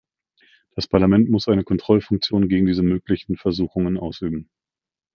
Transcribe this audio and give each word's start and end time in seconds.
Das 0.73 0.87
Parlament 0.87 1.29
muss 1.29 1.47
eine 1.47 1.63
Kontrollfunktion 1.63 2.47
gegen 2.49 2.65
diese 2.65 2.81
möglichen 2.81 3.35
Versuchungen 3.37 3.99
ausüben. 3.99 4.49